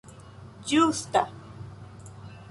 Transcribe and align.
ĝusta 0.69 1.21